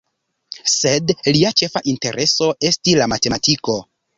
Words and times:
Sed 0.75 1.13
lia 1.35 1.51
ĉefa 1.63 1.83
intereso 1.93 2.51
esti 2.71 2.99
la 3.03 3.11
matematiko. 3.15 3.79